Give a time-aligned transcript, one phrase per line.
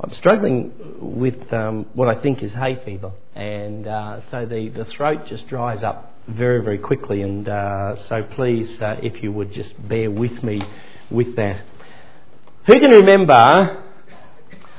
[0.00, 4.84] I'm struggling with um, what I think is hay fever, and uh, so the, the
[4.84, 7.22] throat just dries up very, very quickly.
[7.22, 10.62] And uh, so please, uh, if you would just bear with me
[11.10, 11.62] with that.
[12.66, 13.82] Who can remember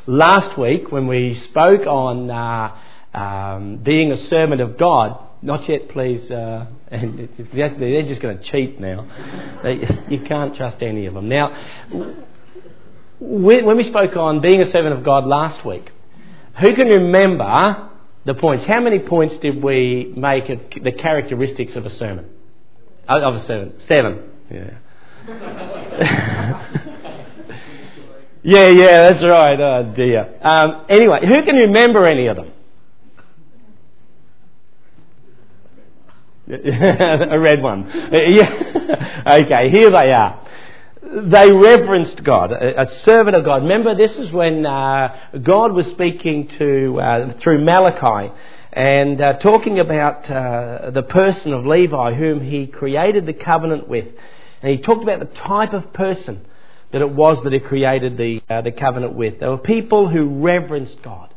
[0.07, 2.75] last week when we spoke on uh,
[3.13, 5.19] um, being a servant of God?
[5.41, 6.31] Not yet, please.
[6.31, 9.05] Uh, and they're just going to cheat now.
[10.09, 11.29] You can't trust any of them.
[11.29, 11.51] Now,
[13.23, 15.89] when we spoke on being a servant of God last week,
[16.59, 17.89] who can remember
[18.25, 18.65] the points?
[18.65, 22.29] How many points did we make of the characteristics of a sermon?
[23.07, 23.81] Of a servant?
[23.87, 24.29] Seven.
[24.51, 24.77] Yeah.
[28.43, 29.59] yeah, yeah, that's right.
[29.59, 30.37] Oh dear.
[30.41, 32.51] Um, anyway, who can remember any of them?
[36.49, 37.89] a red one.
[38.11, 39.23] yeah.
[39.25, 40.42] okay, here they are
[41.05, 43.63] they reverenced God, a, servant of God.
[43.63, 48.31] Remember, this is when uh, God was speaking to uh, through Malachi
[48.71, 54.07] and uh, talking about uh, the person of Levi, whom He created the covenant with,
[54.61, 56.45] and He talked about the type of person
[56.91, 59.39] that it was that He created the uh, the covenant with.
[59.39, 61.33] There were people who reverenced God.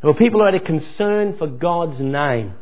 [0.00, 2.54] There were people who had a concern for God's name.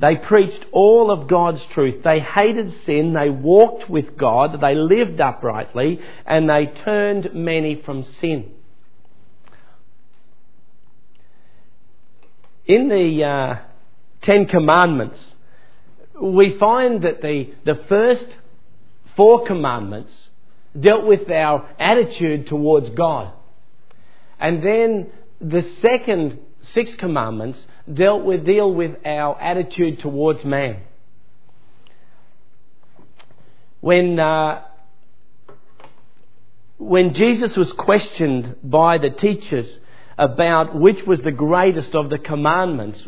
[0.00, 2.02] They preached all of God's truth.
[2.02, 3.12] They hated sin.
[3.12, 4.58] They walked with God.
[4.60, 6.00] They lived uprightly.
[6.24, 8.50] And they turned many from sin.
[12.64, 13.58] In the uh,
[14.22, 15.34] Ten Commandments,
[16.20, 18.38] we find that the, the first
[19.16, 20.28] four commandments
[20.78, 23.32] dealt with our attitude towards God.
[24.38, 30.82] And then the second six commandments dealt with deal with our attitude towards man.
[33.80, 34.62] When uh,
[36.78, 39.78] when Jesus was questioned by the teachers
[40.16, 43.06] about which was the greatest of the commandments,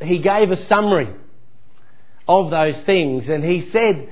[0.00, 1.08] he gave a summary
[2.28, 4.08] of those things, and he said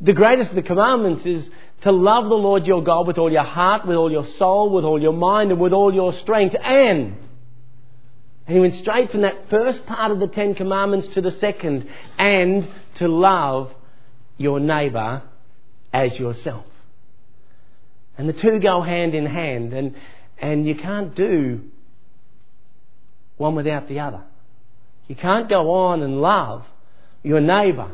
[0.00, 1.48] the greatest of the commandments is
[1.82, 4.84] to love the Lord your God with all your heart, with all your soul, with
[4.84, 7.16] all your mind, and with all your strength, and
[8.48, 11.86] and he went straight from that first part of the Ten Commandments to the second,
[12.18, 13.70] and to love
[14.38, 15.22] your neighbour
[15.92, 16.64] as yourself.
[18.16, 19.94] And the two go hand in hand, and,
[20.38, 21.60] and you can't do
[23.36, 24.22] one without the other.
[25.08, 26.64] You can't go on and love
[27.22, 27.90] your neighbour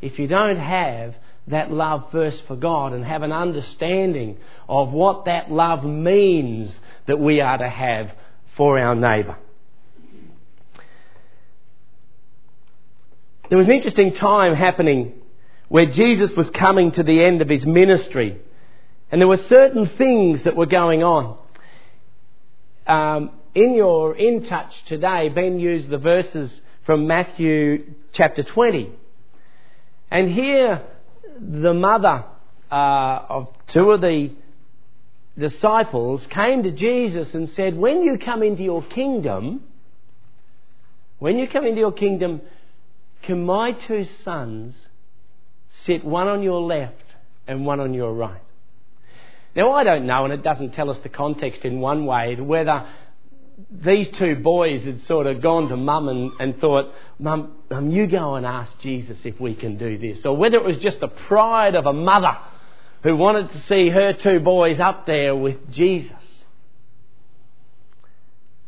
[0.00, 1.16] if you don't have
[1.48, 4.38] that love first for God and have an understanding
[4.68, 8.12] of what that love means that we are to have
[8.56, 9.36] for our neighbour.
[13.52, 15.12] There was an interesting time happening
[15.68, 18.40] where Jesus was coming to the end of his ministry.
[19.10, 21.36] And there were certain things that were going on.
[22.86, 28.90] Um, in your In Touch today, Ben used the verses from Matthew chapter 20.
[30.10, 30.80] And here,
[31.38, 32.24] the mother
[32.70, 32.74] uh,
[33.28, 34.30] of two of the
[35.38, 39.60] disciples came to Jesus and said, When you come into your kingdom,
[41.18, 42.40] when you come into your kingdom,
[43.22, 44.74] can my two sons
[45.68, 47.04] sit one on your left
[47.46, 48.42] and one on your right?
[49.54, 52.86] Now, I don't know, and it doesn't tell us the context in one way, whether
[53.70, 58.06] these two boys had sort of gone to mum and, and thought, Mum, mum, you
[58.06, 60.24] go and ask Jesus if we can do this.
[60.24, 62.36] Or whether it was just the pride of a mother
[63.02, 66.31] who wanted to see her two boys up there with Jesus.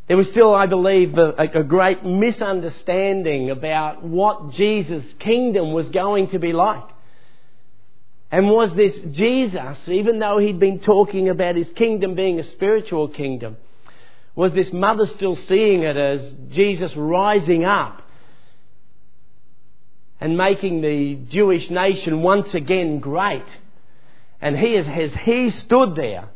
[0.06, 6.28] There was still, I believe, a, a, great misunderstanding about what Jesus' kingdom was going
[6.28, 6.84] to be like.
[8.30, 13.08] And was this Jesus, even though he'd been talking about his kingdom being a spiritual
[13.08, 13.56] kingdom,
[14.34, 18.02] was this mother still seeing it as Jesus rising up
[20.20, 23.46] and making the Jewish nation once again great?
[24.40, 26.28] And he, as, he stood there,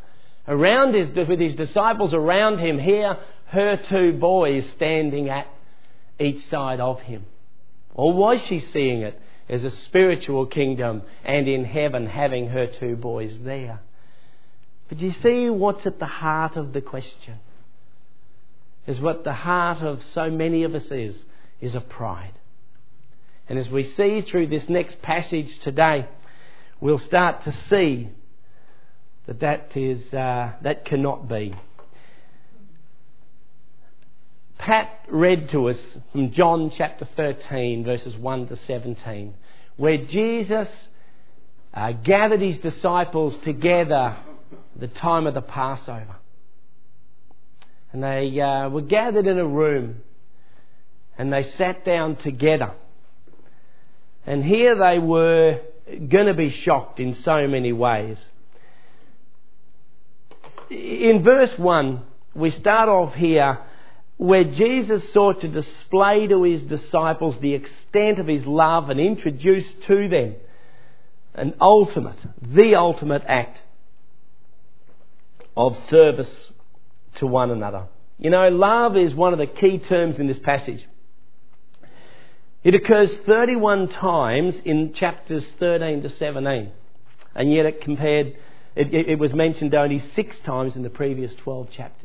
[0.46, 5.46] around his, with his disciples around him, here her two boys standing at
[6.18, 7.26] each side of him?
[7.94, 12.96] Or was she seeing it as a spiritual kingdom and in heaven having her two
[12.96, 13.80] boys there?
[14.88, 17.40] But you see what's at the heart of the question?
[18.86, 21.24] Is what the heart of so many of us is,
[21.60, 22.38] is a pride.
[23.48, 26.06] And as we see through this next passage today,
[26.80, 28.08] we'll start to see
[29.26, 31.54] that that, is, uh, that cannot be.
[34.58, 35.78] Pat read to us
[36.10, 39.34] from John chapter 13, verses 1 to 17,
[39.76, 40.69] where Jesus
[41.72, 44.16] uh, gathered his disciples together
[44.75, 46.16] the time of the Passover.
[47.93, 50.02] And they uh, were gathered in a room
[51.16, 52.72] and they sat down together.
[54.26, 58.19] And here they were going to be shocked in so many ways.
[60.69, 62.02] In verse 1,
[62.34, 63.58] we start off here
[64.19, 69.67] where Jesus sought to display to his disciples the extent of his love and introduce
[69.87, 70.35] to them
[71.35, 73.62] an ultimate, the ultimate act
[75.56, 76.53] of service
[77.15, 77.85] to one another.
[78.19, 80.85] You know, love is one of the key terms in this passage.
[82.65, 86.73] It occurs 31 times in chapters 13 to 17,
[87.37, 88.37] and yet it compared,
[88.75, 91.97] it, it, was mentioned only six times in the previous 12 chapters.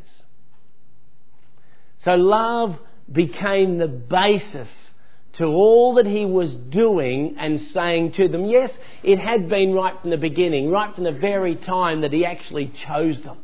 [2.04, 2.78] So love
[3.12, 4.94] became the basis
[5.34, 8.46] to all that he was doing and saying to them.
[8.46, 8.72] Yes,
[9.02, 12.68] it had been right from the beginning, right from the very time that he actually
[12.68, 13.38] chose them.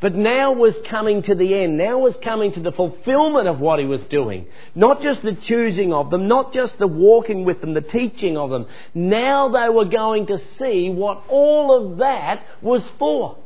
[0.00, 1.76] But now was coming to the end.
[1.76, 4.46] Now was coming to the fulfillment of what he was doing.
[4.74, 8.48] Not just the choosing of them, not just the walking with them, the teaching of
[8.48, 8.66] them.
[8.94, 13.36] Now they were going to see what all of that was for.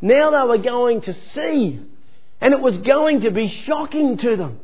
[0.00, 1.80] Now they were going to see.
[2.40, 4.60] And it was going to be shocking to them.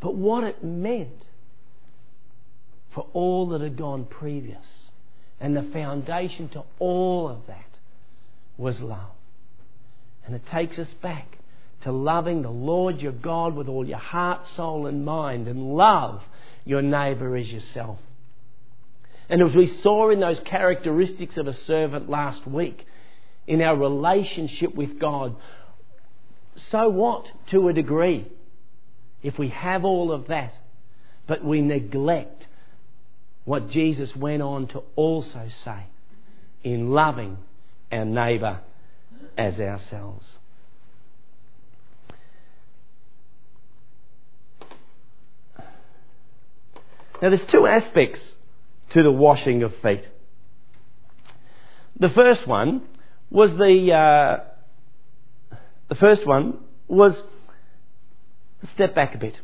[0.00, 1.26] But what it meant
[2.90, 4.66] for all that had gone previous.
[5.40, 7.78] And the foundation to all of that
[8.56, 9.10] was love.
[10.26, 11.38] And it takes us back
[11.82, 16.22] to loving the Lord your God with all your heart, soul, and mind, and love
[16.64, 17.98] your neighbour as yourself.
[19.28, 22.86] And as we saw in those characteristics of a servant last week,
[23.46, 25.36] in our relationship with God,
[26.56, 28.26] so what to a degree
[29.22, 30.54] if we have all of that,
[31.26, 32.46] but we neglect
[33.44, 35.84] what Jesus went on to also say
[36.62, 37.38] in loving
[37.90, 38.60] our neighbour
[39.36, 40.26] as ourselves.
[47.22, 48.20] Now, there's two aspects
[48.90, 50.06] to the washing of feet.
[51.98, 52.82] The first one
[53.34, 55.56] was the uh,
[55.88, 57.20] the first one was
[58.74, 59.38] step back a bit.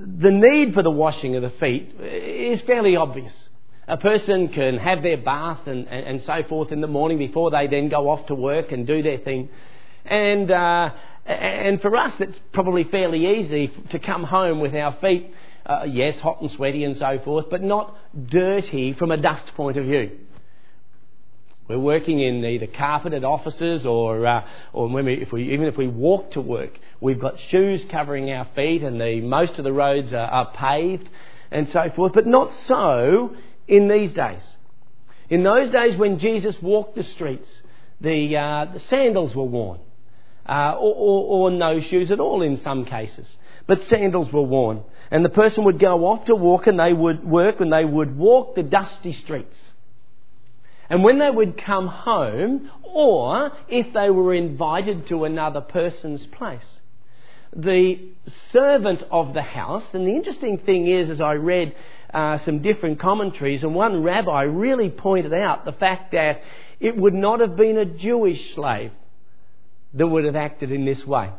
[0.00, 3.48] The need for the washing of the feet is fairly obvious.
[3.86, 7.50] A person can have their bath and, and, and, so forth in the morning before
[7.52, 9.50] they then go off to work and do their thing.
[10.04, 10.90] And, uh,
[11.26, 15.32] and for us, it's probably fairly easy to come home with our feet,
[15.66, 17.96] uh, yes, hot and sweaty and so forth, but not
[18.28, 20.18] dirty from a dust point of view.
[21.66, 25.88] We're working in either carpeted offices or, uh, or we, if we, even if we
[25.88, 30.12] walk to work, we've got shoes covering our feet and the, most of the roads
[30.12, 31.08] are, are paved
[31.50, 32.12] and so forth.
[32.12, 33.34] But not so
[33.66, 34.42] in these days.
[35.30, 37.62] In those days when Jesus walked the streets,
[37.98, 39.80] the, uh, the sandals were worn,
[40.46, 43.36] uh, or, or, or no shoes at all in some cases.
[43.66, 44.82] But sandals were worn.
[45.10, 48.14] And the person would go off to walk and they would work and they would
[48.18, 49.56] walk the dusty streets.
[50.90, 56.80] And when they would come home, or if they were invited to another person's place,
[57.54, 58.00] the
[58.50, 61.74] servant of the house, and the interesting thing is, as I read
[62.12, 66.42] uh, some different commentaries, and one rabbi really pointed out the fact that
[66.80, 68.92] it would not have been a Jewish slave
[69.94, 71.30] that would have acted in this way.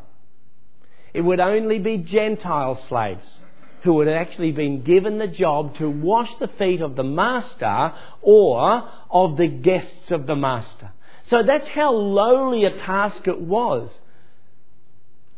[1.14, 3.40] It would only be Gentile slaves
[3.86, 8.90] who had actually been given the job to wash the feet of the master or
[9.10, 10.92] of the guests of the master.
[11.28, 13.90] So that's how lowly a task it was.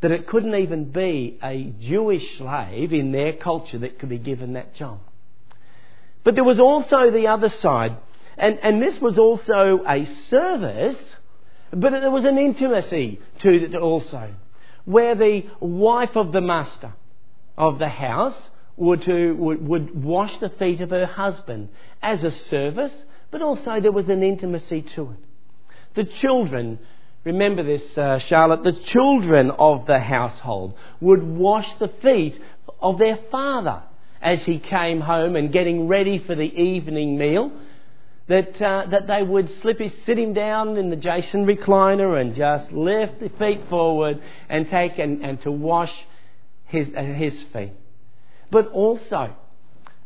[0.01, 4.53] That it couldn't even be a Jewish slave in their culture that could be given
[4.53, 4.99] that job.
[6.23, 7.95] But there was also the other side,
[8.37, 11.15] and, and this was also a service,
[11.71, 14.33] but there was an intimacy to it also,
[14.85, 16.93] where the wife of the master,
[17.57, 21.69] of the house would, to, would, would wash the feet of her husband
[22.01, 22.93] as a service,
[23.31, 25.17] but also there was an intimacy to it.
[25.95, 26.79] The children,
[27.23, 32.39] remember this, uh, Charlotte, the children of the household would wash the feet
[32.79, 33.81] of their father
[34.21, 37.51] as he came home and getting ready for the evening meal.
[38.27, 42.35] That, uh, that they would slip his, sit him down in the Jason recliner and
[42.35, 45.93] just lift the feet forward and take and, and to wash
[46.67, 47.73] his, uh, his feet.
[48.51, 49.35] But also,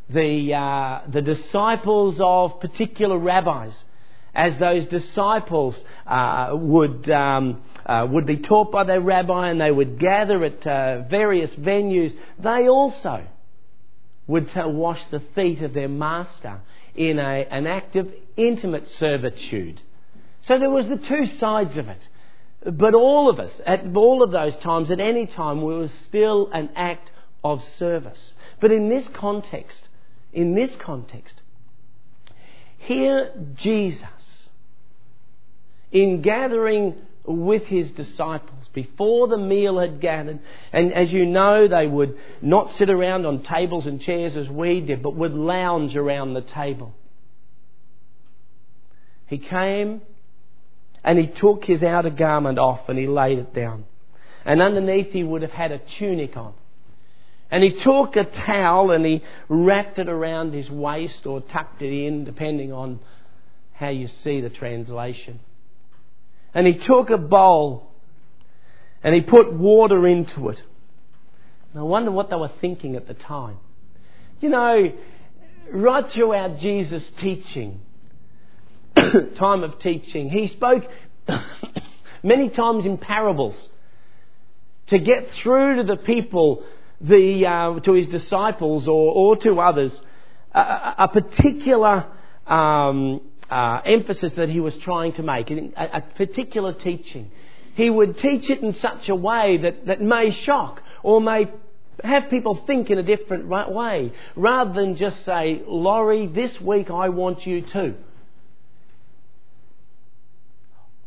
[0.10, 3.84] the, uh, the disciples of particular rabbis,
[4.34, 9.72] as those disciples uh, would, um, uh, would be taught by their rabbi and they
[9.72, 13.26] would gather at uh, various venues, they also
[14.28, 16.62] would wash the feet of their master
[16.96, 19.82] in a, an act of intimate servitude.
[20.44, 22.08] So there was the two sides of it
[22.64, 26.50] But all of us, at all of those times, at any time, we were still
[26.54, 27.10] an act
[27.44, 28.34] of service.
[28.60, 29.90] But in this context,
[30.32, 31.42] in this context,
[32.78, 34.50] here Jesus,
[35.92, 40.40] in gathering with his disciples before the meal had gathered.
[40.72, 44.82] And as you know, they would not sit around on tables and chairs as we
[44.82, 46.94] did, but would lounge around the table.
[49.28, 50.02] He came
[51.04, 53.86] and he took his outer garment off and he laid it down.
[54.46, 56.54] And underneath he would have had a tunic on.
[57.50, 61.94] And he took a towel and he wrapped it around his waist or tucked it
[61.94, 63.00] in, depending on
[63.74, 65.40] how you see the translation.
[66.54, 67.92] And he took a bowl
[69.04, 70.62] and he put water into it.
[71.74, 73.58] And I wonder what they were thinking at the time.
[74.40, 74.94] You know,
[75.72, 77.82] right throughout Jesus' teaching,
[79.36, 80.88] time of teaching, he spoke
[82.24, 83.70] many times in parables
[84.88, 86.64] to get through to the people,
[87.00, 90.00] the, uh, to his disciples or, or to others,
[90.54, 92.06] a, a particular
[92.46, 97.32] um, uh, emphasis that he was trying to make, a, a particular teaching.
[97.76, 101.50] He would teach it in such a way that, that may shock or may
[102.04, 107.10] have people think in a different way, rather than just say, Laurie, this week I
[107.10, 107.96] want you to.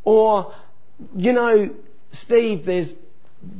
[0.05, 0.55] Or,
[1.17, 1.71] you know,
[2.13, 2.93] Steve, there's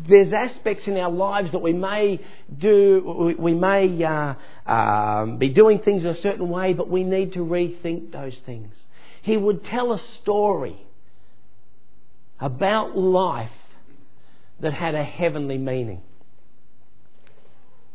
[0.07, 2.21] there's aspects in our lives that we may
[2.57, 4.35] do, we may uh,
[4.67, 8.75] um, be doing things in a certain way, but we need to rethink those things.
[9.23, 10.77] He would tell a story
[12.41, 13.51] about life
[14.61, 16.03] that had a heavenly meaning.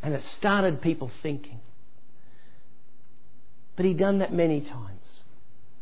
[0.01, 1.59] And it started people thinking.
[3.75, 5.23] But he'd done that many times.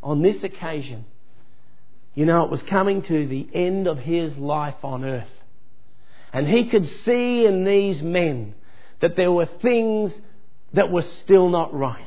[0.04, 1.06] On this occasion,
[2.18, 5.30] you know, it was coming to the end of his life on earth.
[6.34, 8.56] And he could see in these men
[9.02, 10.12] that there were things
[10.74, 12.04] that were still not right.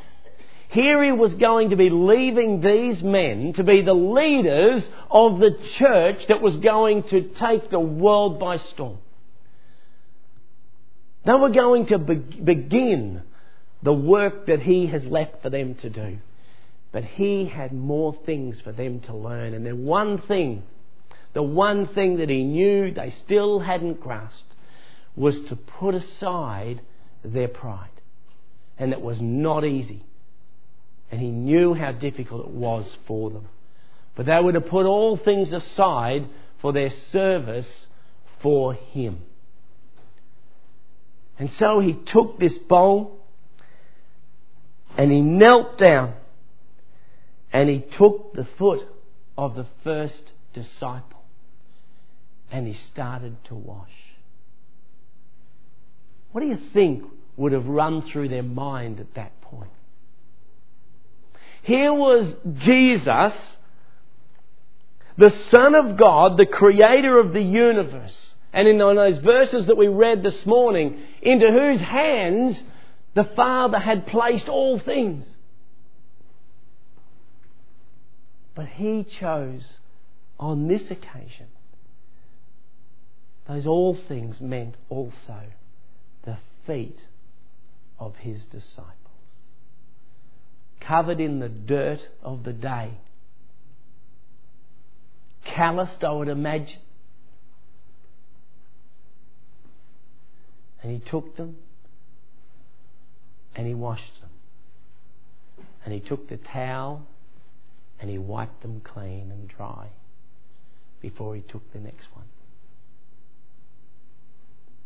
[0.70, 5.56] Here he was going to be leaving these men to be the leaders of the
[5.74, 8.98] church that was going to take the world by storm.
[11.24, 13.22] They were going to be- begin
[13.84, 16.18] the work that he has left for them to do.
[16.92, 19.54] But he had more things for them to learn.
[19.54, 20.64] And the one thing
[21.32, 24.52] the one thing that he knew they still hadn't grasped
[25.14, 26.80] was to put aside
[27.24, 27.88] their pride.
[28.78, 30.04] And it was not easy.
[31.10, 33.48] And he knew how difficult it was for them.
[34.14, 36.28] But they were to put all things aside
[36.60, 37.86] for their service
[38.40, 39.20] for him.
[41.38, 43.18] And so he took this bowl
[44.96, 46.14] and he knelt down
[47.52, 48.86] and he took the foot
[49.36, 51.22] of the first disciple
[52.50, 53.88] and he started to wash.
[56.32, 57.04] What do you think
[57.36, 59.70] would have run through their mind at that point?
[61.62, 63.34] Here was Jesus,
[65.16, 68.34] the Son of God, the Creator of the universe.
[68.52, 72.60] And in those verses that we read this morning, into whose hands
[73.14, 75.24] the Father had placed all things.
[78.54, 79.76] But he chose
[80.38, 81.46] on this occasion
[83.46, 85.40] those all things meant also
[86.24, 87.04] the feet
[87.98, 88.94] of his disciples,
[90.80, 92.98] covered in the dirt of the day,
[95.44, 96.78] calloused, I would imagine.
[100.82, 101.56] And he took them
[103.54, 104.30] and he washed them.
[105.84, 107.06] And he took the towel
[108.00, 109.88] and he wiped them clean and dry
[111.00, 112.26] before he took the next one.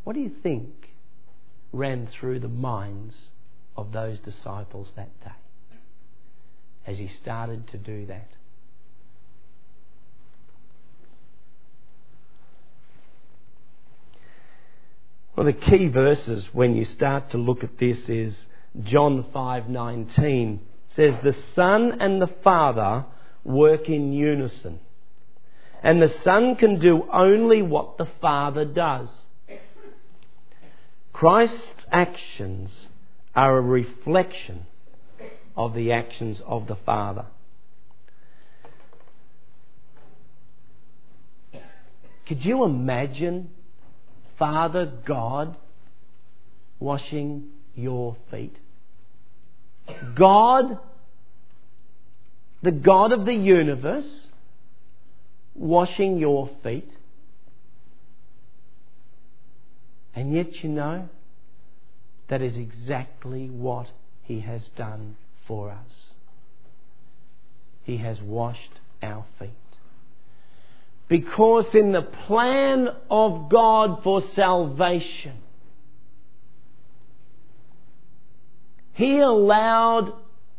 [0.02, 0.90] What do you think
[1.72, 3.28] ran through the minds
[3.76, 5.78] of those disciples that day
[6.86, 8.36] as he started to do that?
[15.36, 18.46] Well, the key verses when you start to look at this is
[18.82, 20.60] John 5:19
[20.94, 23.04] says the Son and the Father
[23.42, 24.80] work in unison.
[25.82, 29.10] And the Son can do only what the Father does.
[31.12, 32.86] Christ's actions
[33.34, 34.66] are a reflection
[35.56, 37.26] of the actions of the Father.
[42.26, 43.50] Could you imagine
[44.38, 45.56] Father God
[46.80, 48.58] washing your feet?
[50.14, 50.78] God,
[52.62, 54.26] the God of the universe,
[55.54, 56.90] washing your feet.
[60.14, 61.08] And yet you know
[62.28, 63.90] that is exactly what
[64.22, 66.12] He has done for us.
[67.82, 69.50] He has washed our feet.
[71.08, 75.34] Because in the plan of God for salvation,
[78.94, 80.12] He allowed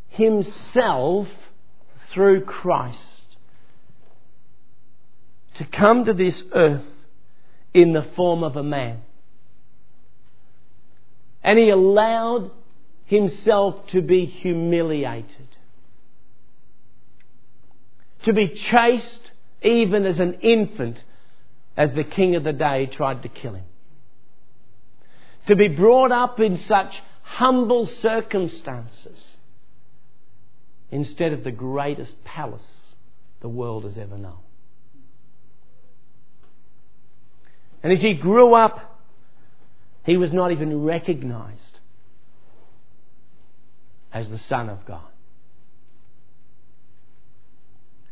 [0.10, 1.28] Himself
[2.10, 3.00] through Christ
[5.56, 6.86] to come to this earth
[7.74, 9.02] in the form of a man.
[11.44, 12.52] And He allowed
[13.06, 15.48] Himself to be humiliated
[18.26, 21.02] to be chased even as an infant
[21.78, 23.66] as the king of the day tried to kill him.
[25.48, 29.34] To be brought up in such humble circumstances
[30.92, 32.96] instead of the greatest palace
[33.42, 34.38] the world has ever known.
[37.84, 39.02] And as he grew up,
[40.04, 41.80] he was not even recognized
[44.14, 45.02] as the Son of God.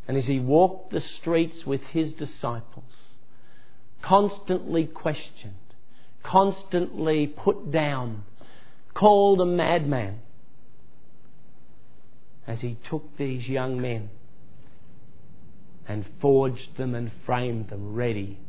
[0.08, 3.08] And as he walked the streets with his disciples,
[4.02, 5.54] constantly questioned,
[6.24, 8.24] constantly put down,
[8.94, 10.20] called a madman,
[12.46, 14.10] as he took these young men
[15.88, 18.40] and forged them and framed them ready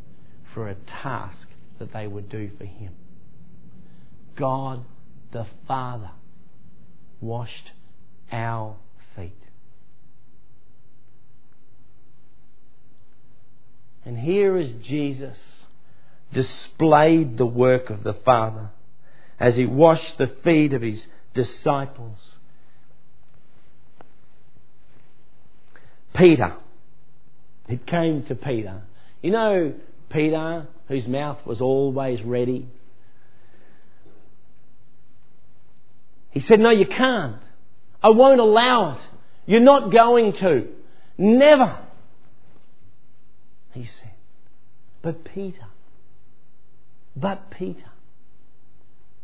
[0.52, 1.48] for a task
[1.78, 2.92] that they would do for him.
[4.36, 4.84] God
[5.32, 6.10] the Father
[7.20, 7.72] washed
[8.30, 8.76] our
[9.16, 9.32] feet.
[14.04, 15.38] And here is Jesus
[16.32, 18.70] displayed the work of the Father
[19.44, 22.36] as he washed the feet of his disciples.
[26.14, 26.54] Peter.
[27.68, 28.80] It came to Peter.
[29.20, 29.74] You know,
[30.08, 32.66] Peter, whose mouth was always ready.
[36.30, 37.42] He said, No, you can't.
[38.02, 39.00] I won't allow it.
[39.44, 40.68] You're not going to.
[41.18, 41.78] Never
[43.74, 44.12] he said.
[45.02, 45.66] But Peter,
[47.14, 47.90] but Peter,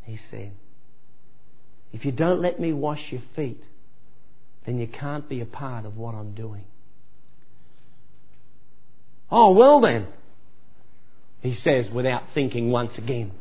[0.03, 0.53] he said,
[1.93, 3.63] if you don't let me wash your feet,
[4.65, 6.65] then you can't be a part of what I'm doing.
[9.31, 10.07] Oh, well then,
[11.41, 13.33] he says without thinking once again.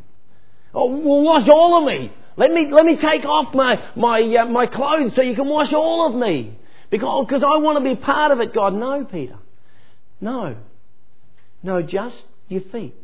[0.74, 2.14] Oh, well, wash all of me.
[2.38, 5.74] Let me, let me take off my, my, uh, my clothes so you can wash
[5.74, 6.58] all of me.
[6.90, 8.74] Because, because I want to be part of it, God.
[8.74, 9.38] No, Peter.
[10.22, 10.56] No.
[11.62, 12.16] No, just
[12.48, 12.96] your feet.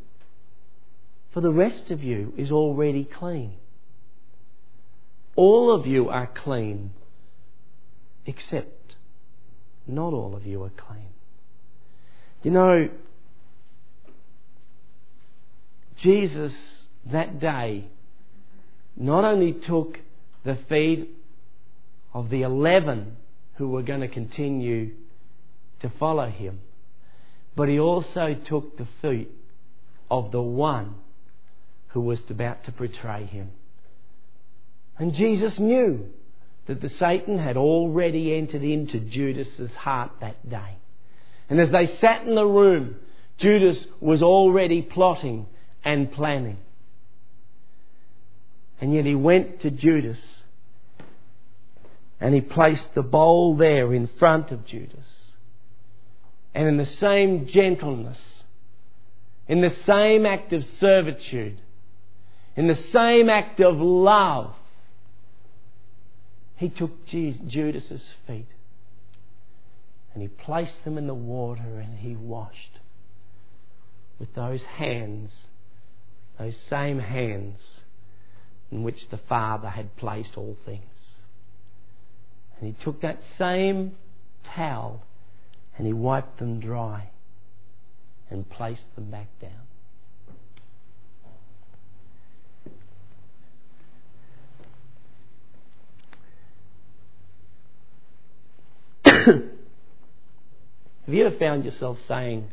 [1.36, 3.56] For the rest of you is already clean.
[5.36, 6.92] All of you are clean,
[8.26, 8.96] except
[9.86, 11.10] not all of you are clean.
[12.42, 12.90] You know,
[15.98, 16.56] Jesus
[17.12, 17.90] that day
[18.96, 20.00] not only took
[20.46, 21.10] the feet
[22.14, 23.18] of the eleven
[23.56, 24.92] who were going to continue
[25.82, 26.62] to follow him,
[27.58, 29.30] but he also took the feet
[30.10, 30.96] of the one
[31.96, 33.50] who was about to betray him.
[35.00, 36.10] And Jesus knew
[36.66, 40.76] that the Satan had already entered into Judas's heart that day.
[41.50, 42.98] And as they sat in the room,
[43.38, 45.48] Judas was already plotting
[45.86, 46.58] and planning.
[48.82, 50.22] And yet he went to Judas
[52.20, 55.32] and he placed the bowl there in front of Judas
[56.54, 58.44] and in the same gentleness,
[59.48, 61.62] in the same act of servitude,
[62.56, 64.54] in the same act of love,
[66.56, 68.48] he took Judas's feet
[70.14, 72.80] and he placed them in the water and he washed
[74.18, 75.48] with those hands,
[76.40, 77.82] those same hands
[78.72, 81.16] in which the Father had placed all things.
[82.58, 83.98] And he took that same
[84.46, 85.04] towel
[85.78, 87.10] and he wiped them dry
[88.30, 89.65] and placed them back down.
[101.06, 102.50] Have you ever found yourself saying,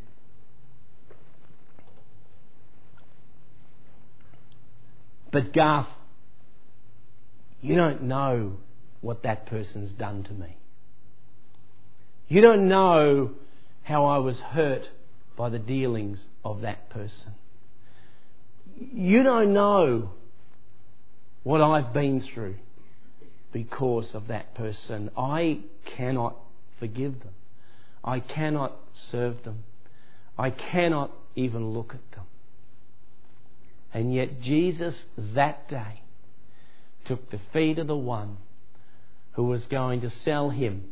[5.32, 5.86] But Garth,
[7.62, 8.58] you don't know
[9.00, 10.56] what that person's done to me.
[12.28, 13.30] You don't know
[13.82, 14.90] how I was hurt
[15.36, 17.32] by the dealings of that person.
[18.78, 20.10] You don't know
[21.42, 22.56] what I've been through
[23.52, 25.10] because of that person.
[25.16, 26.36] I cannot
[26.82, 27.34] forgive them.
[28.02, 29.62] I cannot serve them.
[30.36, 32.24] I cannot even look at them.
[33.94, 36.02] And yet, Jesus that day
[37.04, 38.38] took the feet of the one
[39.34, 40.86] who was going to sell him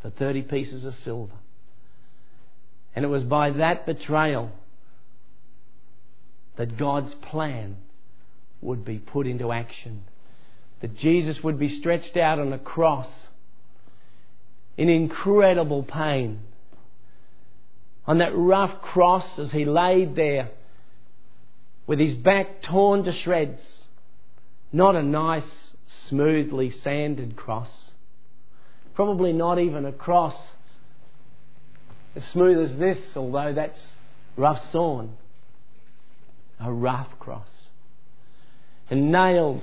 [0.00, 1.40] for 30 pieces of silver.
[2.94, 4.52] And it was by that betrayal
[6.54, 7.78] that God's plan
[8.60, 10.04] would be put into action.
[10.82, 13.08] That Jesus would be stretched out on a cross
[14.76, 16.40] in incredible pain.
[18.06, 20.50] On that rough cross as he laid there
[21.86, 23.86] with his back torn to shreds.
[24.72, 27.90] Not a nice, smoothly sanded cross.
[28.94, 30.36] Probably not even a cross
[32.14, 33.92] as smooth as this, although that's
[34.36, 35.16] rough sawn.
[36.58, 37.68] A rough cross.
[38.88, 39.62] And nails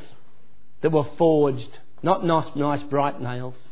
[0.82, 3.70] that were forged, not nice, nice bright nails,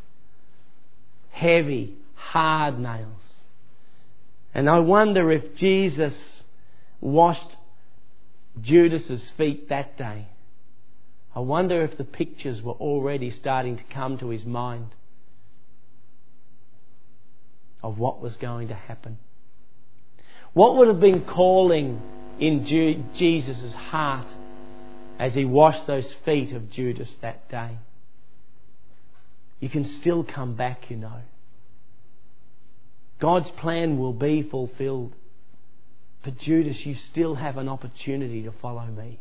[1.32, 3.08] heavy, hard nails.
[4.54, 6.14] And I wonder if Jesus
[7.00, 7.56] washed
[8.62, 10.28] Judas's feet that day.
[11.34, 14.88] I wonder if the pictures were already starting to come to his mind
[17.82, 19.18] of what was going to happen.
[20.54, 22.02] What would have been calling
[22.40, 22.66] in
[23.16, 24.28] Jesus' heart
[25.18, 27.78] as he washed those feet of Judas that day?
[29.62, 31.22] You can still come back, you know.
[33.20, 35.14] God's plan will be fulfilled.
[36.24, 39.20] But Judas, you still have an opportunity to follow me.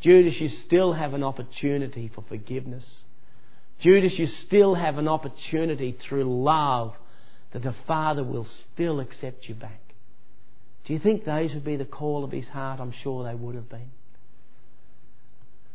[0.00, 3.04] Judas, you still have an opportunity for forgiveness.
[3.78, 6.94] Judas, you still have an opportunity through love
[7.52, 9.80] that the Father will still accept you back.
[10.84, 12.80] Do you think those would be the call of his heart?
[12.80, 13.90] I'm sure they would have been.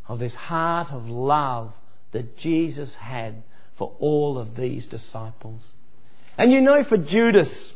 [0.08, 1.74] Of this heart of love
[2.12, 3.44] that Jesus had
[3.78, 5.74] for all of these disciples.
[6.38, 7.74] And you know, for Judas,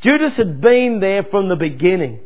[0.00, 2.20] Judas had been there from the beginning.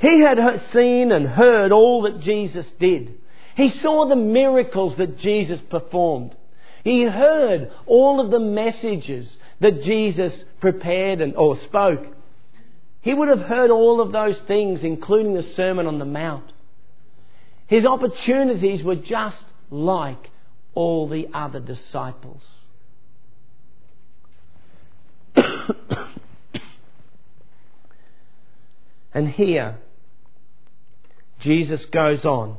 [0.00, 3.14] He had seen and heard all that Jesus did.
[3.56, 6.36] He saw the miracles that Jesus performed.
[6.84, 12.06] He heard all of the messages that Jesus prepared and, or spoke.
[13.00, 16.52] He would have heard all of those things, including the Sermon on the Mount.
[17.66, 20.30] His opportunities were just like
[20.78, 22.44] all the other disciples.
[29.12, 29.78] and here,
[31.40, 32.58] Jesus goes on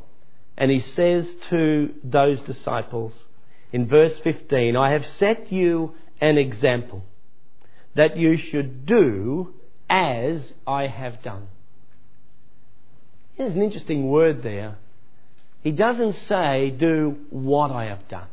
[0.58, 3.17] and he says to those disciples
[3.71, 7.05] in verse 15, I have set you an example
[7.95, 9.53] that you should do
[9.89, 11.47] as I have done.
[13.38, 14.75] There's an interesting word there.
[15.63, 18.28] He doesn't say, do what I have done.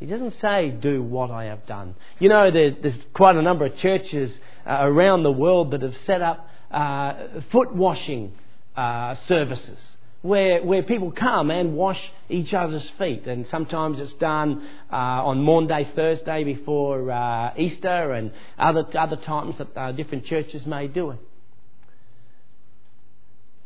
[0.00, 1.94] He doesn't say, do what I have done.
[2.18, 6.22] You know, there's quite a number of churches uh, around the world that have set
[6.22, 8.32] up uh, foot washing
[8.76, 13.26] uh, services where, where people come and wash each other's feet.
[13.26, 19.58] And sometimes it's done uh, on Maundy, Thursday before uh, Easter, and other, other times
[19.58, 21.18] that uh, different churches may do it.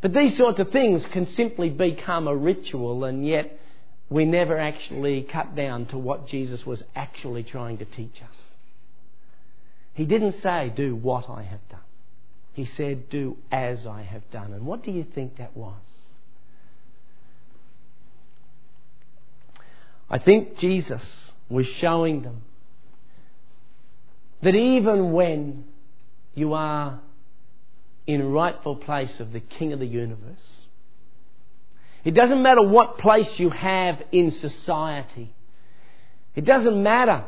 [0.04, 3.58] But these sorts of things can simply become a ritual, and yet
[4.10, 8.36] we never actually cut down to what Jesus was actually trying to teach us.
[9.94, 11.80] He didn't say, Do what I have done.
[12.52, 14.52] He said, Do as I have done.
[14.52, 15.72] And what do you think that was?
[20.10, 22.42] I think Jesus was showing them
[24.42, 25.64] that even when
[26.34, 27.00] you are
[28.06, 30.66] in rightful place of the King of the universe,
[32.04, 35.34] it doesn't matter what place you have in society.
[36.34, 37.24] It doesn't matter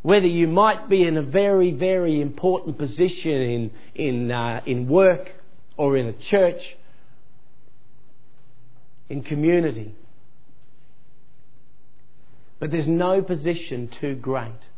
[0.00, 5.34] whether you might be in a very, very important position in, in, uh, in work
[5.76, 6.76] or in a church,
[9.10, 9.94] in community.
[12.58, 14.68] But there's no position too great.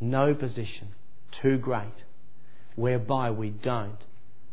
[0.00, 0.88] No position
[1.42, 2.05] too great
[2.76, 3.98] whereby we don't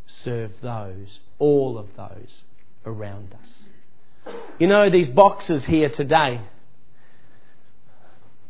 [0.07, 2.43] serve those, all of those
[2.85, 4.33] around us.
[4.59, 6.41] You know, these boxes here today,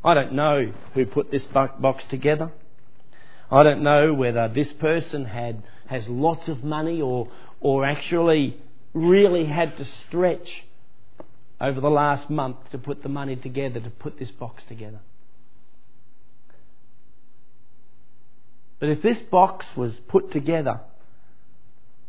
[0.03, 2.51] I don't know who put this box together.
[3.51, 8.57] I don't know whether this person had, has lots of money or, or actually
[8.93, 10.63] really had to stretch
[11.61, 14.99] over the last month to put the money together to put this box together.
[18.83, 20.81] But if this box was put together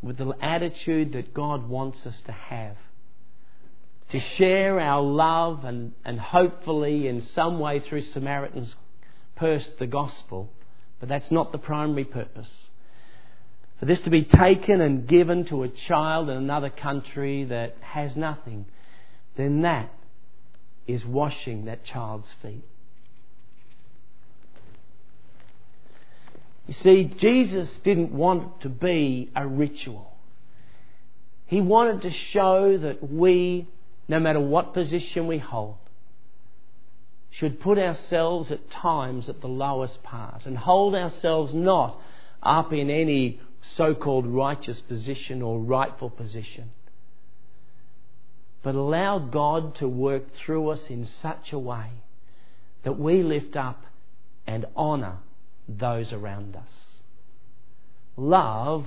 [0.02, 2.76] with the attitude that God wants us to have,
[4.08, 8.74] to share our love and, and hopefully in some way through Samaritan's
[9.36, 10.50] purse the gospel,
[10.98, 12.50] but that's not the primary purpose.
[13.78, 18.16] for this to be taken and given to a child in another country that has
[18.16, 18.66] nothing,
[19.36, 19.92] then that
[20.88, 22.64] is washing that child's feet.
[26.66, 30.12] You see, Jesus didn't want to be a ritual.
[31.46, 33.68] He wanted to show that we,
[34.08, 35.76] no matter what position we hold,
[37.30, 42.00] should put ourselves at times at the lowest part and hold ourselves not
[42.42, 46.70] up in any so called righteous position or rightful position,
[48.62, 51.88] but allow God to work through us in such a way
[52.84, 53.84] that we lift up
[54.46, 55.18] and honour
[55.68, 56.70] those around us.
[58.16, 58.86] Love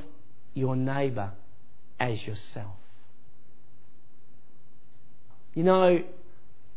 [0.54, 1.32] your neighbour
[2.00, 2.76] as yourself.
[5.54, 6.04] You know,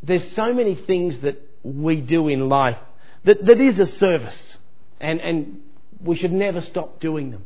[0.02, 2.78] there's so many things that we do in life
[3.24, 4.58] that, that is a service,
[5.00, 5.60] and, and
[6.02, 7.44] we should never stop doing them.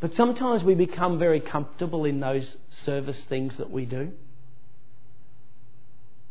[0.00, 4.12] But sometimes we become very comfortable in those service things that we do.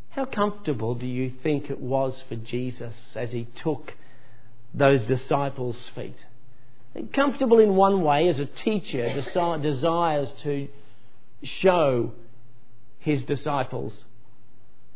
[0.09, 3.95] How comfortable do you think it was for Jesus as he took
[4.77, 6.17] those disciples' feet?
[7.13, 9.21] Comfortable in one way as a teacher
[9.61, 10.67] desires to
[11.43, 12.13] show
[12.99, 14.05] his disciples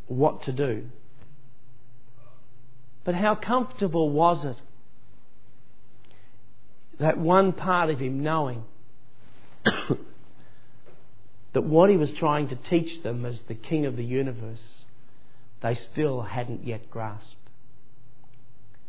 [0.08, 0.86] what to do.
[3.04, 4.58] But how comfortable was it
[7.00, 8.64] that one part of him knowing
[11.54, 14.84] that what he was trying to teach them as the King of the universe,
[15.62, 17.36] they still hadn't yet grasped.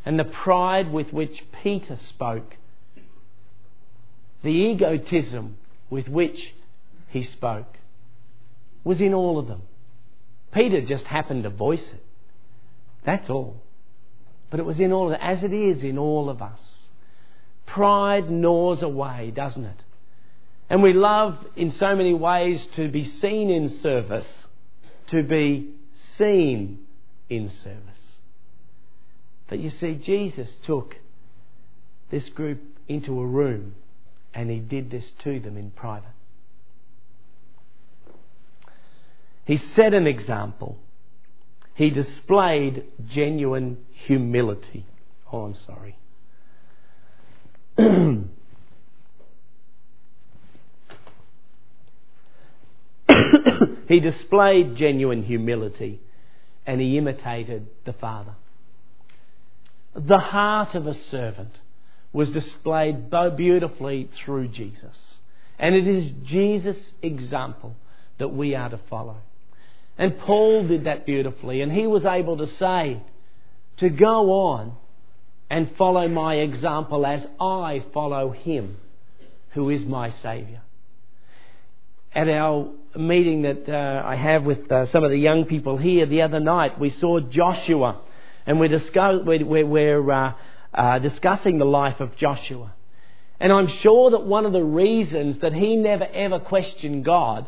[0.04, 2.56] And the pride with which Peter spoke,
[4.42, 5.56] the egotism
[5.90, 6.54] with which
[7.08, 7.76] he spoke,
[8.82, 9.62] was in all of them.
[10.52, 12.04] Peter just happened to voice it.
[13.04, 13.62] That's all.
[14.50, 16.60] But it was in all of them, as it is in all of us.
[17.66, 19.84] Pride gnaws away, doesn't it?
[20.68, 24.26] And we love in so many ways to be seen in service,
[25.08, 25.70] to be
[26.16, 26.86] seen
[27.28, 27.89] in service.
[29.50, 30.96] But you see, Jesus took
[32.10, 33.74] this group into a room
[34.32, 36.12] and he did this to them in private.
[39.44, 40.78] He set an example.
[41.74, 44.86] He displayed genuine humility.
[45.32, 45.96] Oh, I'm sorry.
[53.88, 56.00] he displayed genuine humility
[56.64, 58.36] and he imitated the Father.
[59.94, 61.61] The heart of a servant
[62.12, 65.18] was displayed beautifully through Jesus.
[65.59, 67.76] And it is Jesus' example
[68.18, 69.16] that we are to follow.
[69.98, 73.03] And Paul did that beautifully, and he was able to say,
[73.79, 74.72] to go on
[75.50, 78.76] and follow my example as I follow him
[79.50, 80.61] who is my Saviour.
[82.14, 86.07] At our meeting that uh, I have with uh, some of the young people here
[86.07, 88.00] the other night, we saw Joshua,
[88.50, 90.32] and we're, discuss- we're, we're uh,
[90.74, 92.74] uh, discussing the life of Joshua.
[93.38, 97.46] And I'm sure that one of the reasons that he never ever questioned God,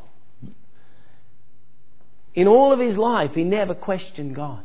[2.37, 4.62] in all of his life, he never questioned God.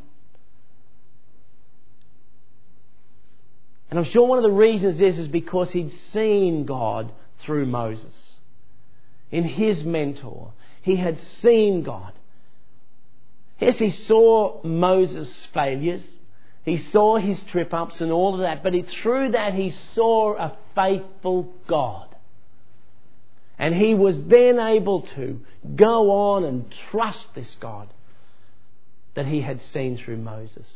[3.90, 8.14] And I'm sure one of the reasons is, is because he'd seen God through Moses.
[9.32, 12.14] In his mentor, he had seen God.
[13.60, 16.04] Yes, he saw Moses' failures.
[16.68, 20.36] He saw his trip ups and all of that, but he, through that he saw
[20.36, 22.16] a faithful God.
[23.58, 25.40] And he was then able to
[25.76, 27.88] go on and trust this God
[29.16, 30.68] that he had seen through Moses.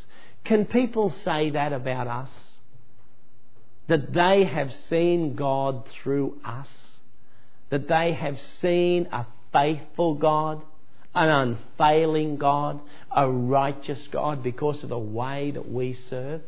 [0.44, 2.30] Can people say that about us?
[3.92, 6.70] that they have seen God through us,
[7.72, 10.64] that they have seen a faithful God,
[11.14, 12.82] an unfailing God,
[13.16, 16.42] a righteous God because of the way that we serve.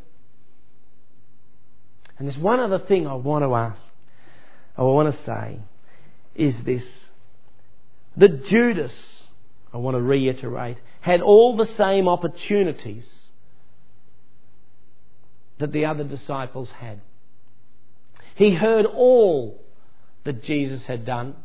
[2.17, 3.81] And there's one other thing I want to ask,
[4.77, 5.59] I want to say,
[6.35, 6.85] is this.
[8.15, 9.23] That Judas,
[9.73, 13.29] I want to reiterate, had all the same opportunities
[15.57, 17.01] that the other disciples had.
[18.35, 19.61] He heard all
[20.23, 21.35] that Jesus had done.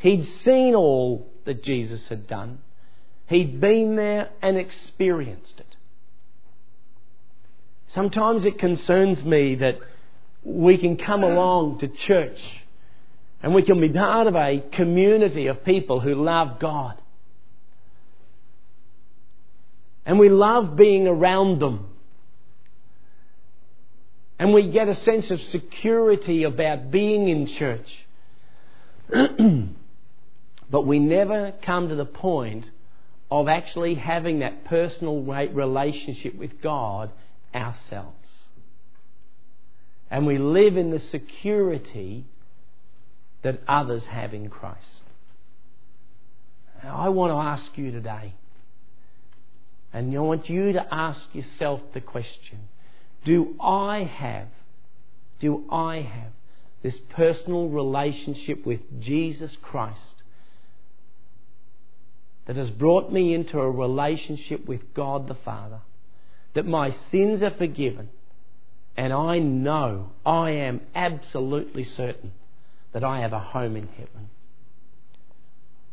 [0.00, 2.58] He'd seen all that Jesus had done.
[3.26, 5.76] He'd been there and experienced it.
[7.88, 9.78] Sometimes it concerns me that
[10.42, 12.40] we can come along to church
[13.42, 17.00] and we can be part of a community of people who love God.
[20.06, 21.88] And we love being around them.
[24.38, 28.06] And we get a sense of security about being in church.
[30.70, 32.70] but we never come to the point
[33.30, 37.10] of actually having that personal relationship with God
[37.54, 38.28] ourselves.
[40.10, 42.24] And we live in the security
[43.42, 45.02] that others have in Christ.
[46.82, 48.34] Now, I want to ask you today,
[49.92, 52.68] and I want you to ask yourself the question
[53.24, 54.48] Do I have,
[55.40, 56.32] do I have
[56.82, 60.19] this personal relationship with Jesus Christ
[62.50, 65.82] that has brought me into a relationship with God the Father?
[66.54, 68.08] That my sins are forgiven,
[68.96, 72.32] and I know, I am absolutely certain
[72.92, 74.30] that I have a home in heaven.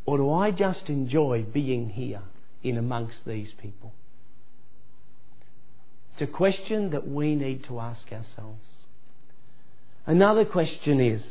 [0.08, 2.24] Or do I just enjoy being here
[2.64, 3.94] in amongst these people?
[6.14, 8.68] It's a question that we need to ask ourselves.
[10.08, 11.24] Another question is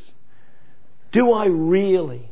[1.11, 2.31] Do I really,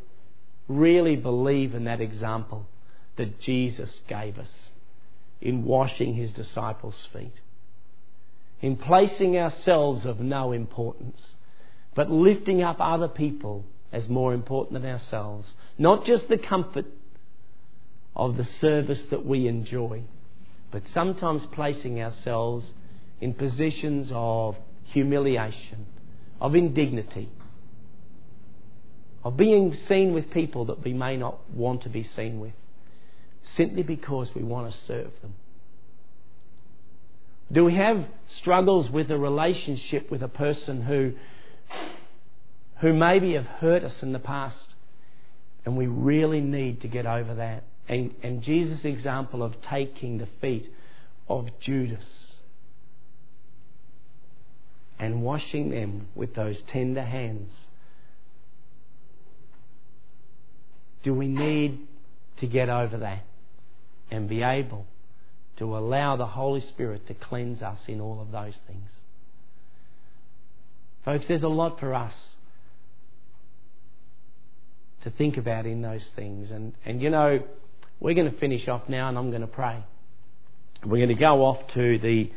[0.69, 2.69] really believe in that example
[3.17, 4.73] that Jesus gave us
[5.41, 7.41] in washing his disciples' feet?
[8.61, 11.37] In placing ourselves of no importance,
[11.95, 15.55] but lifting up other people as more important than ourselves.
[15.79, 16.87] Not just the comfort
[18.17, 20.03] of the service that we enjoy,
[20.73, 22.73] but sometimes placing ourselves
[23.21, 25.87] in positions of humiliation,
[26.41, 27.29] of indignity,
[29.23, 32.53] of being seen with people that we may not want to be seen with,
[33.45, 35.35] simply because we want to serve them.
[37.53, 41.13] Do we have struggles with a relationship with a person who
[42.85, 44.75] who maybe have hurt us in the past.
[45.65, 47.65] And we really need to get over that.
[47.89, 50.71] And, and Jesus' example of taking the feet
[51.27, 52.35] of Judas
[54.99, 57.51] and washing them with those tender hands.
[61.03, 61.79] Do we need
[62.39, 63.25] to get over that
[64.15, 64.87] and be able
[65.57, 68.91] to allow the Holy Spirit to cleanse us in all of those things?
[71.05, 72.31] Folks, there's a lot for us
[75.03, 76.51] to think about in those things.
[76.51, 77.43] And, and you know,
[78.01, 79.85] we're going to finish off now and I'm going to pray.
[80.85, 82.31] We're going to go off to the,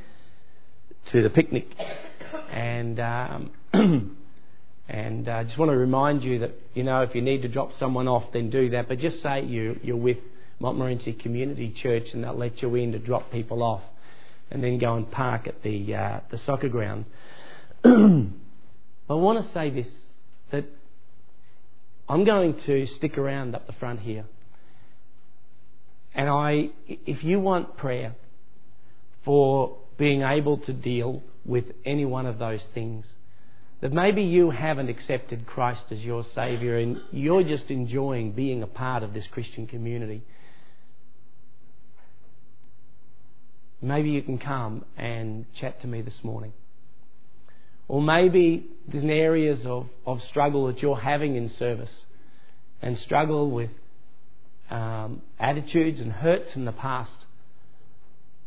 [1.12, 1.68] to the picnic.
[2.52, 3.52] And, um,
[4.90, 7.48] and I uh, just want to remind you that, you know, if you need to
[7.48, 8.90] drop someone off, then do that.
[8.90, 10.18] But just say you, you're with
[10.60, 13.84] Montmorency Community Church and they'll let you in to drop people off
[14.50, 17.06] and then go and park at the, uh, the soccer ground.
[17.84, 19.88] I want to say this
[20.52, 20.66] that
[22.10, 24.26] I'm going to stick around up the front here.
[26.16, 28.16] And I, if you want prayer
[29.24, 33.06] for being able to deal with any one of those things,
[33.82, 38.68] that maybe you haven't accepted Christ as your Saviour and you're just enjoying being a
[38.68, 40.24] part of this Christian community.
[43.82, 46.54] Maybe you can come and chat to me this morning.
[47.88, 52.06] Or maybe there's areas of, of struggle that you're having in service
[52.82, 53.70] and struggle with
[54.70, 57.26] um, attitudes and hurts in the past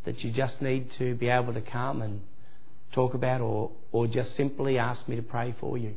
[0.05, 2.21] that you just need to be able to come and
[2.93, 5.95] talk about or, or just simply ask me to pray for you.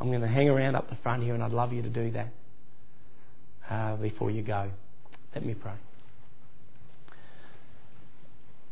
[0.00, 2.10] I'm going to hang around up the front here and I'd love you to do
[2.12, 2.28] that
[3.70, 4.70] uh, before you go.
[5.34, 5.74] Let me pray.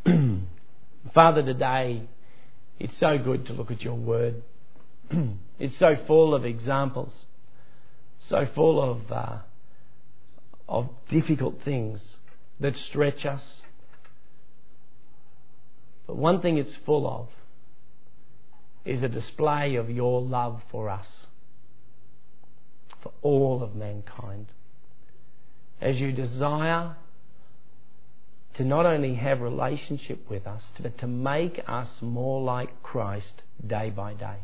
[1.15, 2.03] Father, today
[2.81, 4.43] it's so good to look at your word.
[5.59, 7.27] it's so full of examples,
[8.19, 9.39] so full of, uh,
[10.69, 12.17] of difficult things
[12.59, 13.63] that stretch us.
[16.07, 17.29] But one thing it's full of
[18.85, 21.27] is a display of your love for us,
[23.03, 24.47] for all of mankind.
[25.81, 26.97] As you desire
[28.55, 33.91] to not only have relationship with us, but to make us more like Christ day
[33.91, 34.39] by day.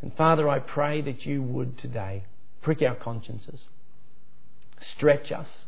[0.00, 2.24] And Father, I pray that you would today
[2.62, 3.66] prick our consciences,
[4.80, 5.64] stretch us,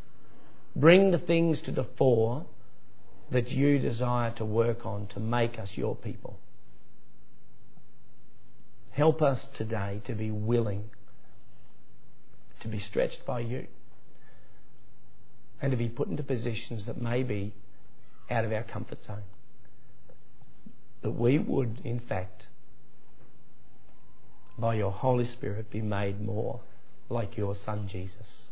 [0.75, 2.47] bring the things to the fore
[3.31, 6.39] that you desire to work on to make us your people.
[8.93, 10.91] Help us today to be willing
[12.61, 13.67] to be stretched by you
[15.61, 17.53] and to be put into positions that may be
[18.31, 19.23] out of our comfort zone.
[21.03, 22.47] That we would, in fact,
[24.59, 26.61] by your Holy Spirit, be made more
[27.09, 28.45] like your Son Jesus.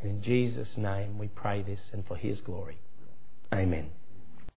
[0.00, 2.78] And in Jesus' name we pray this and for his glory.
[3.52, 3.90] Amen.